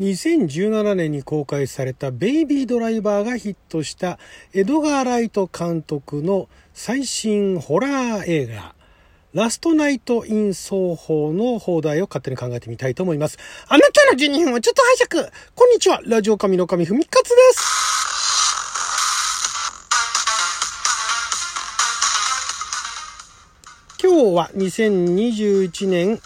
[0.00, 4.18] 2017年に公開されたベイビードライバーがヒットした
[4.54, 8.74] エドガー・ライト監督の最新ホラー映画
[9.34, 13.38] ラストナイト・イン・奏法の放題を勝手に考えてみたいと思います。
[13.68, 15.32] あなたの12分はちょっと拝借。
[15.54, 16.00] こんにちは。
[16.04, 17.90] ラジオ神の神ふみかつです。
[24.02, 26.20] 今日は2021年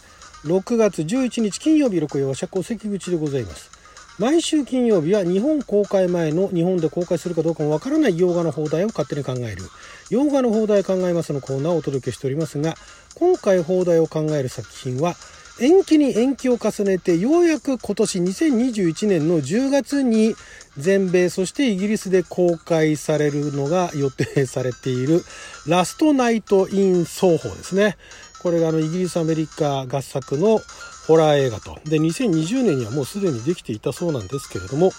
[0.44, 3.70] 6月11日金曜日録用社交関口でございます。
[4.18, 9.62] 毎週金曜日は日本公開前の日本で公開するかどうかもわからない洋画の放題を勝手に考える。
[10.10, 12.74] 洋画の放題考えますのコーナーをお届けしておりますが
[13.14, 15.14] 今回放題を考える作品は
[15.60, 20.34] 延期に延期を重ねてようやく今年2021年の10月に
[20.76, 25.22] 全米そしてイギリスで公開されるのが予定されている
[25.68, 27.96] ラストナイト・イン奏法ですね。
[28.44, 30.60] これがあのイギリスアメリカ合作の
[31.08, 34.92] ホラー映画とで2020年にはもうすでにできていたそうなんですけれども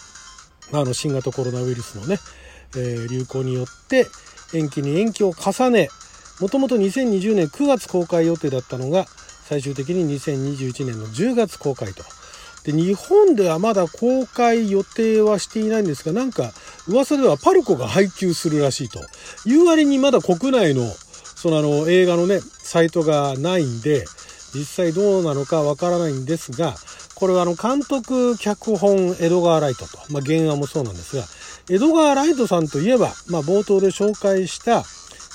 [0.74, 2.18] あの新型コロナウイルスのね、
[2.76, 4.08] えー、流行によって
[4.56, 5.90] 延期に延期を重ね
[6.42, 9.06] もともと2020年9月公開予定だったのが
[9.44, 12.04] 最終的に2021年の10月公開と。
[12.64, 16.52] で日本ではまだ公開予定はしていないんですがなんか
[16.88, 19.02] 噂ではパルコが配給するらしいと
[19.48, 20.92] いう割にまだ国内の
[21.46, 24.06] そのあの映画のねサイトがないんで
[24.56, 26.74] 実際どうなのかわからないんですが
[27.14, 31.24] これはあの監督脚本エドガー・ライトと、まあ、原案もそうなんですが
[31.70, 34.86] エドガー・ライトさんといえば、まあ、冒頭で紹介した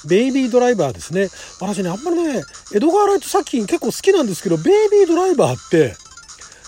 [0.08, 1.28] ベイビードライバーですね。
[1.60, 2.42] 私ねあんまりね
[2.74, 5.94] エドガー・ライト作品結構好きなんですけどベイビードライバーって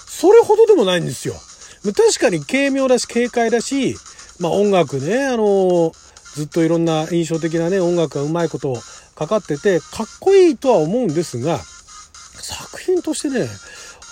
[0.07, 1.35] それほどでもないんですよ。
[1.83, 3.97] 確かに軽妙だし軽快だし、
[4.39, 5.91] まあ、音楽ねあの
[6.35, 8.77] ずっといろんな印象的なね音楽がうまいこと
[9.15, 13.47] かかっててかっこいいとは思うんですが作品としてね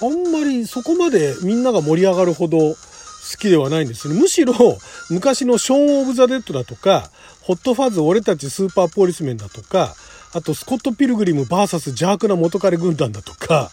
[0.02, 2.76] あんまりそこまでみんなが盛り上がるほど好
[3.38, 4.54] きではないんですねむしろ
[5.10, 7.10] 昔のショーン・オブ・ザ・デッドだとか
[7.42, 9.94] ホットファーズ俺たちスーパーポリスメンだとか
[10.32, 13.70] あとスコット・ピルグリム VS 邪悪な元彼軍団だとか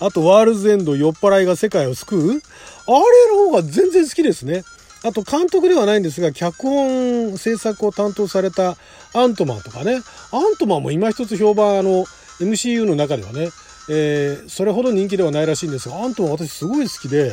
[0.00, 4.64] あとワールズ・エンド酔っ払いが世界を救うあれの方が全然好きですね。
[5.04, 8.76] あと監督ではないんですが、脚本制作を担当された
[9.14, 10.00] アントマンとかね、
[10.32, 12.04] アントマンも今一つ評判、あの、
[12.40, 13.50] MCU の中ではね、
[13.90, 17.32] えー、それほど人気ではないらしいんですが、アントマン私すごい好きで、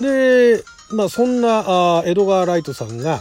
[0.00, 1.64] で、まあそんな
[1.98, 3.20] あエドガー・ライトさんが、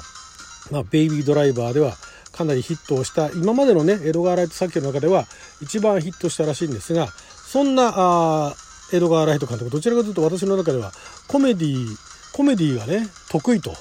[0.69, 1.95] まあ、ベイビードライバーでは
[2.31, 5.25] かなりヒットをした、今までのね、エドガー・ライト作品の中では
[5.61, 8.55] 一番ヒットしたらしいんですが、そんなあ
[8.93, 10.91] エドガー・ライト監督、どちらかというと私の中では
[11.27, 13.73] コメディーコメディがね、得意と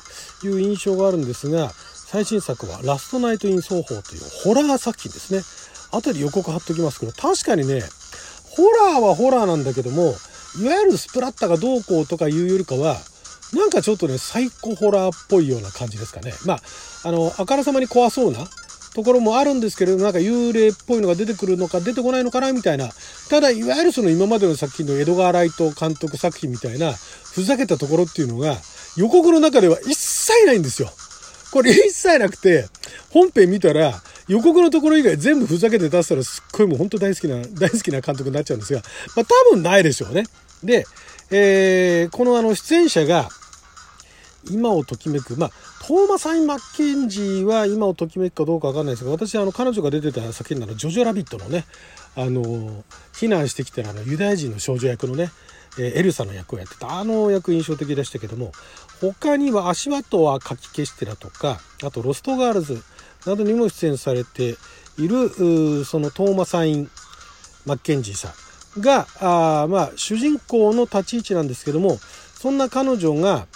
[0.43, 5.43] いう印象があるんですが、最新作はラストナイト・イン・奏法というホラー作品ですね。
[5.93, 7.83] 後で予告貼っときますけど、確かにね、
[8.50, 10.15] ホラーはホラーなんだけども、
[10.61, 12.97] いわゆるスプラッタがどうこうとかいうよりかは、
[13.53, 16.32] なんかちょっとね、サイコホラーっぽいような感じですかね。
[16.44, 16.61] まあ、
[17.05, 18.41] あの、あからさまに怖そうな
[18.94, 22.90] ところもあるんですけれど、なんか幽霊っぽいのが出てくるのか出てこないのかなみたいな。
[23.28, 28.56] ただ、いわゆるその今までの作品のエドガー・ライト監督作品みたいな、ふざけたところっていうのが、
[28.96, 30.90] 予告の中では一切ないんですよ。
[31.52, 32.68] これ一切なくて、
[33.10, 38.82] 本編見たら、予告のところ以外全部ふざけて出したらすっごいもう本当大好きな、大好きな監督になっちゃうんですが、
[39.16, 40.24] まあ多分ないでしょうね。
[40.62, 40.86] で、
[41.30, 43.28] えー、このあの出演者が、
[44.50, 45.50] 今をときめく、まあ、
[45.86, 51.64] トーマサイン・マッケンジーは今をときめくかどうかわかんないですが、私、あの、彼女が出てた作品なの、ジョジョ・ラビットのね、
[52.16, 55.30] あの、避難してきたあの、ユダヤ人の少女役のね、
[55.78, 58.52] えエルサの役をやってた、あの役印象的でしたけども、
[59.00, 62.82] 他には足跡はかき消してだとか、あとロストガールズ
[63.26, 64.56] などにも出演されて
[64.98, 65.28] いる、
[65.84, 66.90] そのトーマサイン・
[67.66, 68.32] マッケンジーさん。
[68.78, 71.98] が、あまあ、主人公の立ち位置なんですけども、
[72.34, 73.46] そんな彼女が、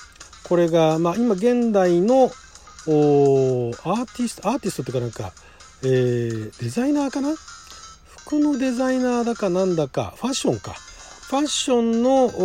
[0.45, 3.73] これが、まあ、今現代のアー
[4.17, 5.33] ティスト、アーティストっていうかなんか、
[5.83, 7.35] えー、デザイナーかな？
[8.27, 10.73] 服のデザイナーだかなんだか、ファッションか。
[10.73, 12.37] ファッションの、フ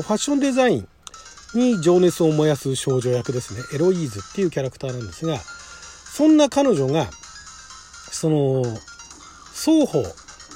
[0.00, 0.88] ァッションデザイン
[1.54, 3.60] に情熱を燃やす少女役ですね。
[3.72, 7.08] エロイーズっていうキャラクターなんですが、そんな彼女が、
[8.10, 8.64] その、
[9.54, 10.02] 双方、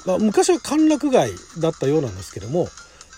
[0.05, 2.67] まあ、昔は歓楽街だったようなんですけども、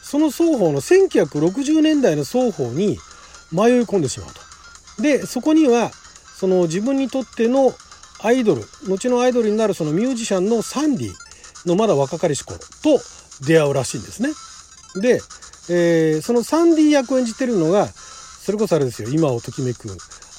[0.04, 2.98] そのソーホーの1960年代のソーホーに、
[3.51, 4.30] 迷い込んでしまう
[4.98, 5.01] と。
[5.01, 5.92] でそこには
[6.38, 7.74] その自分にとっての
[8.24, 11.12] アイドル後のアイドルになるそのミュージシャンのサンディ
[11.65, 13.00] のまだ若かりし頃と
[13.45, 14.30] 出会うらしいんですね。
[15.01, 15.21] で、
[15.69, 19.89] えー、そのサンディ役を演じてるのがそれこそあれですよ今をときめく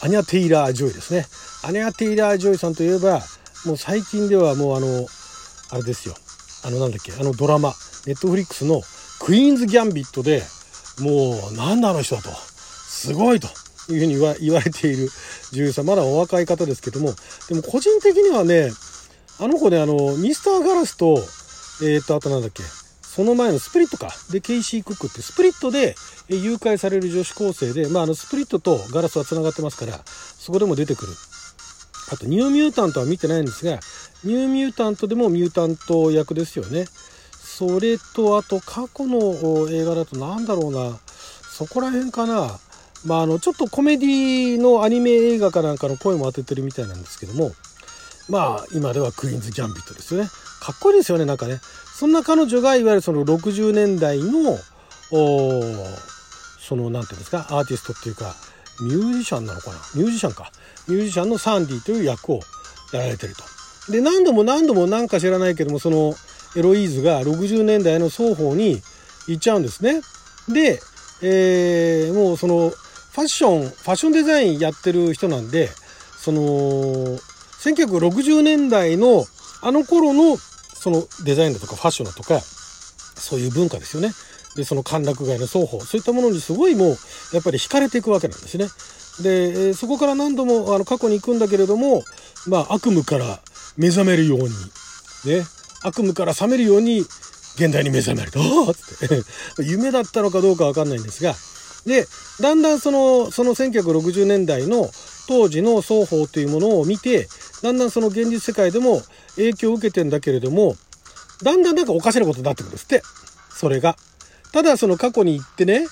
[0.02, 1.26] アニャ・テイラー・ジョイですね。
[1.64, 3.22] アニャ・テイラー・ジョイさんといえば
[3.64, 5.06] もう最近ではもうあの
[5.70, 6.14] あれですよ
[6.64, 7.72] あのなんだっけあのドラマ
[8.06, 8.82] ネットフリックスの
[9.20, 10.42] 「クイーンズ・ギャンビット」で
[10.98, 12.51] もう何だあの人だと。
[12.92, 13.48] すごいと
[13.90, 15.10] いうふうに言わ言われている
[15.52, 17.14] 女優さんまだお若い方ですけども
[17.48, 18.72] でも個人的にはね
[19.40, 21.18] あの子ねあのミスターガラスと
[21.80, 22.62] えっ、ー、とあとなんだっけ
[23.02, 24.10] その前のスプリットか。
[24.30, 25.96] でケイシー・クックってスプリットで
[26.28, 31.12] 誘拐される女子高生で、まあ、あのスプリットとガラスはつながってますからそこでも出てくる。
[32.10, 33.80] あとニューミュータントは見てないんですが
[34.24, 36.86] ニューミュータントでもミュータント役ですよね。
[37.42, 40.98] それとあと過去の映画だと何だろうな。
[41.50, 42.58] そこら辺かな。
[43.04, 47.52] まああのちょっとコメディのアニメ映画かなんかの声も当ててるみたいなんですけども
[48.28, 50.28] まあ今ではクイーンズ・ギャンビットですよね
[50.60, 51.58] かっこいいですよねなんかね
[51.94, 54.56] そんな彼女がいわゆるその60年代の
[56.60, 58.34] その何て言うんですかアーティストっていうか
[58.80, 59.76] ミュージシャンなのかな？
[59.94, 60.50] ミュージシャンか
[60.88, 62.40] ミュージシャンのサンディという役を
[62.92, 63.42] やられてると。
[63.92, 66.14] で何度も何度も何か知らないけどもその
[66.56, 68.80] エロイーズが60年代の双方に
[69.26, 70.00] 行っちゃうんですね。
[70.48, 70.80] で、
[71.22, 72.72] えー、もうその
[73.12, 75.68] ファッションファッションデザインやってる人なんで
[76.18, 79.24] その1960年代の
[79.62, 84.12] あの頃のそのデザインだとかファッションだとかそういう文化ですよね。
[84.56, 86.96] でその歓楽街の双方そういったものにすごいもう
[87.32, 88.66] やっぱり惹かれていくわけなんですね。
[89.22, 92.02] でそこから何度もあの過去に行くんだけれども、
[92.46, 93.40] まあ、悪夢から
[93.76, 94.48] 目覚めるように、
[95.26, 95.44] ね、
[95.82, 97.00] 悪夢から覚めるように
[97.56, 98.40] 現代に目覚めると
[99.62, 101.34] 夢だったのかどうか分かんないんですが
[101.86, 102.06] で
[102.40, 104.88] だんだんそのその1960年代の
[105.28, 107.28] 当時の双方というものを見て
[107.62, 109.02] だんだんその現実世界でも
[109.36, 110.74] 影響を受けてんだけれども
[111.42, 113.02] だんだんなんかおかしなことになってくるんですって
[113.50, 113.96] それが。
[114.52, 115.86] ただその過去に行ってね、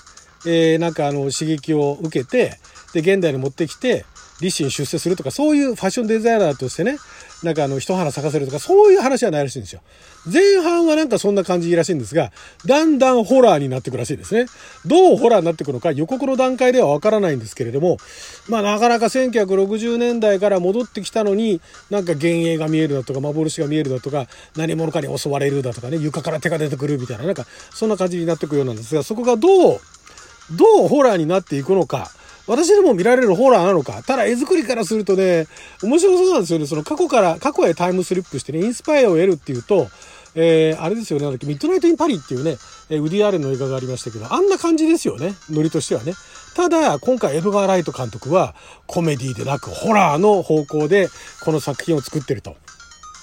[0.45, 2.59] えー、なんかあの刺激を受けて
[2.93, 4.05] で現代に持ってきて
[4.39, 6.97] 立身出世するとかそういうファッションデザイナーとしてね
[7.43, 9.81] なんかあの一花咲かせるとかそういう話はないらしいんですよ。
[10.31, 12.31] 前半はなんかそんな感じらしいんですが
[12.65, 14.45] だんだんホラーになってくらしいですね。
[14.85, 17.97] どうホラーになってくるのか予告の段階ではわからないんですけれども
[18.47, 29.79] まあなかなか1960年代から戻ってきたのになんか幻影が見えるだとか幻が見えるだとか何者かに襲われるだとかね床から手が出てくるみたいななんかそんな感じになってくるようなんですがそこがどう
[30.51, 32.11] どうホラーになっていくのか。
[32.51, 34.03] 私でも見られるホラーなのか。
[34.03, 35.47] ただ絵作りからするとね、
[35.81, 36.67] 面白そうなんですよね。
[36.67, 39.87] その過去から、過去へタイムスリップしてね、インスパイアを得るっていうと、
[40.35, 42.57] えー、あれですよね、なんだっけ、ミッドナイト・イン・パリっていうね、
[42.89, 46.13] えウディ・アーレンの映画がありましたけど、あんな感じですよね、ノリとしてはね。
[46.53, 48.53] ただ、今回エドガー・ライト監督は、
[48.85, 51.09] コメディでなく、ホラーの方向で、
[51.45, 52.57] この作品を作ってると。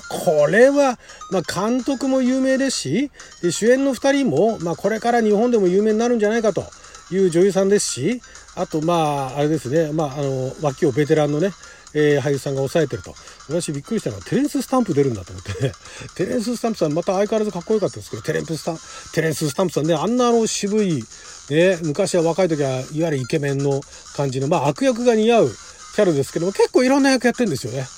[0.08, 0.98] これは、
[1.30, 3.10] まあ、監督も有名ですし、
[3.50, 6.64] 主演の2人も、まあ、これから日本でも有名になるんじゃないかと
[7.10, 8.22] いう女優さんですし、
[8.54, 11.52] あと、まあ、あれですね、まあ、あの、脇をベテランのね、
[11.94, 13.14] えー、俳優さんが抑えてると。
[13.48, 15.72] 私びっくりしたのはテレンス・スタンプ出るんだと思って、ね、
[16.14, 18.78] テレンス・スタンプさんまた相変わらずかっこよかったですけど、テレンス・スタン
[19.12, 21.02] テレンス・スタンプさんね、あんなあの渋い、
[21.48, 23.80] ね、昔は若い時はいわゆるイケメンの
[24.14, 25.56] 感じの、まあ悪役が似合う
[25.94, 27.88] キャラですけども、結構いろんな役やってるんですよね。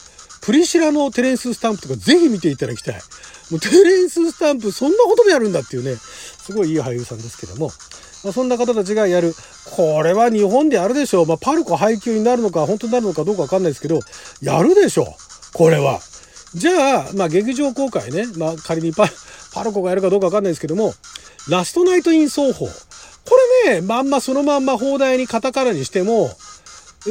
[0.40, 2.94] プリシラのテレンス・スタンプとかぜひ見ていただきたい。
[3.50, 7.72] もうテレンス・スタンプそんなこともやるんだっていうね、すごいいい俳優さんですけども、
[8.24, 9.34] まあ、そんな方たちがやる。
[9.76, 11.26] これは日本でやるでしょう。
[11.26, 14.00] まあ、パルコ配給になるのか、本当になるのかどうかわかんないですけど、
[14.42, 15.06] やるでしょう。
[15.52, 16.00] これは。
[16.54, 18.26] じゃあ、まあ、劇場公開ね。
[18.36, 19.08] まあ、仮にパ
[19.52, 20.94] パルコがやるかどうかわかんないですけども、
[21.48, 22.66] ラストナイトイン奏法。
[22.66, 22.72] こ
[23.64, 26.30] れね、まんまそのまんま放題にカタカナにしても、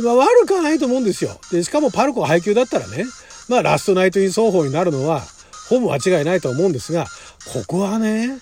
[0.03, 1.39] まあ、悪くはないと思うんですよ。
[1.51, 3.05] で、しかもパルコ配給だったらね、
[3.47, 5.23] まあ、ラストナイトイン奏法になるのは、
[5.69, 7.05] ほぼ間違いないと思うんですが、
[7.53, 8.39] ここはね、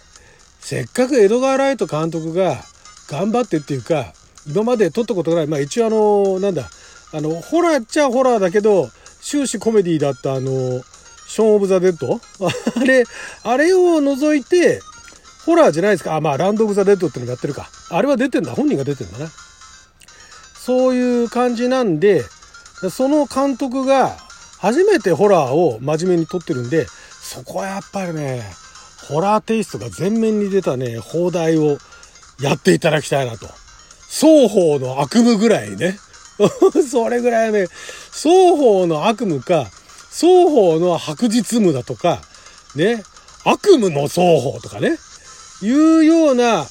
[0.68, 2.58] せっかくエドガー・ライト監督が
[3.08, 4.12] 頑張ってっていうか
[4.46, 5.48] 今まで撮ったことがない。
[5.48, 6.70] まあ一応あのなんだ
[7.14, 8.90] あのホラーっちゃホラーだけど
[9.22, 10.82] 終始コメディだったあの
[11.30, 12.20] ショーン・オブ・ザ・デッド？
[12.76, 13.06] あれ
[13.44, 14.82] あれを除いて
[15.46, 16.18] ホラーじゃないですか。
[16.18, 17.70] あまあランド・オブ・ザ・デッドってのもやってるか。
[17.90, 18.52] あれは出てんだ。
[18.52, 19.32] 本人が出てんだな。
[20.60, 22.26] そういう感じなんで
[22.92, 24.18] その監督が
[24.58, 26.88] 初めてホラーを真面目に撮ってるんで
[27.22, 28.44] そこはやっぱりね
[29.08, 31.78] ホラーテイストが前面に出たね、邦題を
[32.42, 33.48] やっていただきたいなと。
[34.10, 35.98] ソーホーの悪夢ぐらいね。
[36.90, 37.68] それぐらいね、
[38.12, 39.70] 双方の悪夢か、
[40.12, 42.22] 双方の白日夢だとか、
[42.76, 43.04] ね、
[43.44, 44.98] 悪夢の双方とかね、
[45.62, 46.68] いうような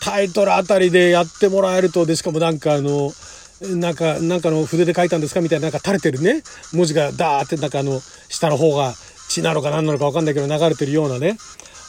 [0.00, 3.12] タイトルあたりでやってもらえると、で、しかもなんかあの、
[3.60, 8.94] なんか、なんかの筆で書いたんですかみたいな、なんか垂れてるね、文字がダーってなんかあの、下の方が
[9.34, 11.38] 血なのか何なのか分かんないけど流れてるようなね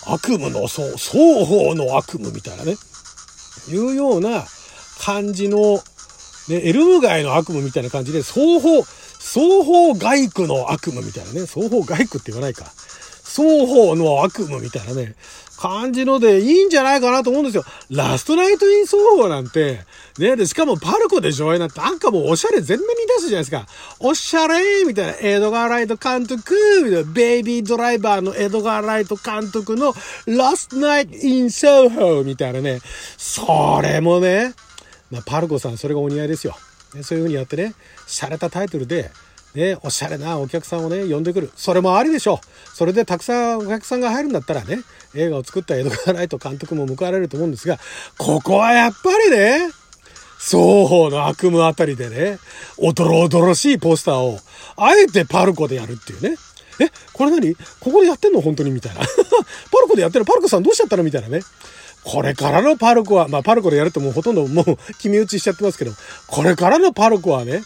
[0.07, 0.97] 悪夢の双
[1.45, 2.75] 方の悪夢みたいなね
[3.69, 4.45] いうような
[4.99, 5.75] 感じの、
[6.49, 12.65] ね、エルム街の悪夢みたいな感じで双方双方外区の悪夢みたいなね双方外区って言わないか。
[13.35, 15.15] 双方の悪夢みたいなね、
[15.57, 17.65] 感じのでいいんじゃないかなと思うんですよ。
[17.89, 19.79] ラストナイトイン双方なんて、
[20.17, 23.67] ね、で、しかもパルコで上映なんてなんかもうおしゃれ全面に出すじゃないですか。
[23.99, 29.93] おしゃれみたいな、エドガー・ライト監督みたいな、ベイビードライバーのエドガー・ライト監督の
[30.27, 32.79] ラストナイトインソーホーみたいなね、
[33.17, 34.53] それもね、
[35.11, 36.55] まあ、パルコさんそれがお似合いですよ。
[36.93, 37.73] ね、そういう風にやってね、
[38.07, 39.11] 洒落たタイトルで、
[39.55, 41.49] ね、おしゃれなお客さんをね、呼んでくる。
[41.55, 42.75] それもありでしょう。
[42.75, 44.79] それでたくさんお客さんが入るんだったらね、
[45.15, 47.79] 映画を作った江戸川ライト監督も報われると思うんですが、
[48.17, 49.69] ここはやっぱりね、
[50.37, 50.57] 双
[50.87, 52.37] 方の悪夢あたりでね、
[52.77, 54.37] おどろおどろしいポスターを、
[54.75, 56.35] あえてパルコでやるっていうね。
[56.81, 57.55] え、これ何？
[57.55, 58.41] ここでやってんの？
[58.41, 58.99] 本当にみたいな。
[59.07, 61.03] パルコでやってるパルコさんどうしちゃったの？
[61.03, 61.39] みたいなね。
[62.03, 65.91] これからのパルコは、まあパルコでやるともうほとんどもう決め打ちしちゃってますけど、
[66.27, 67.63] これからのパルコはね、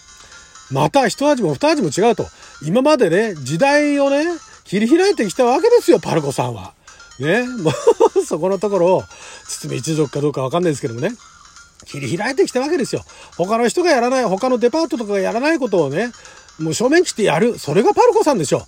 [0.71, 2.27] また一味も二味も違うと。
[2.63, 4.25] 今までね、時代をね、
[4.65, 6.73] 切り開いてきたわけですよ、パルコさんは。
[7.19, 7.71] ね、も
[8.15, 9.03] うそこのところを、
[9.47, 11.11] 堤一族かどうかわかんないですけどもね、
[11.85, 13.03] 切り開いてきたわけですよ。
[13.37, 16.11] 他の人がやらない、他のデパートとかがやらないことをね、
[16.59, 17.57] もう正面切ってやる。
[17.57, 18.65] それがパルコさんでしょ。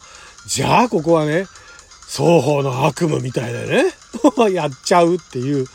[0.47, 1.45] じゃあ、ここはね、
[2.07, 3.93] 双方の悪夢みたいでね、
[4.51, 5.65] やっちゃうっていう。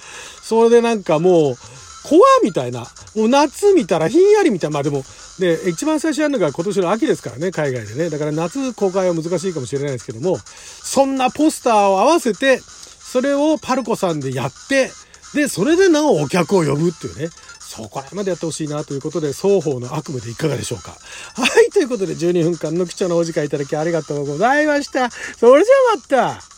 [0.42, 1.56] それでなんかもう、
[2.02, 2.80] 怖みたいな。
[3.14, 4.74] もう夏見たらひんやりみたいな。
[4.74, 5.04] まあでも、
[5.38, 8.10] で、一番最初やるのが今年の秋ですからね、海外でね。
[8.10, 14.90] だから夏公開は難しいかもしれないですけども、そんなポスターを合わせて、それをパルコさんでやって、
[15.34, 17.28] で、それでなおお客を呼ぶっていうね。
[17.66, 20.92] そこらまでやってほしいなということで、双方の悪夢でいかがでしょうか。
[21.34, 25.10] はい、ということで12分間の貴重なお時間いただきありがとうございました。
[25.10, 26.02] それじゃあま
[26.38, 26.55] た